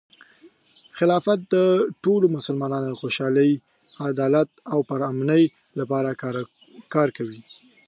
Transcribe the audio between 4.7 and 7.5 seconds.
او پرامنۍ لپاره کار کوي.